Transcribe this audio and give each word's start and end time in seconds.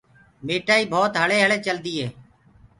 ميٺآئي 0.45 0.83
بوت 0.91 1.13
هݪي 1.21 1.37
هݪي 1.43 1.57
چلدي 1.65 1.93
هي۔ 1.99 2.07